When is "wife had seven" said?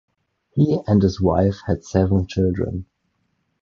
1.21-2.25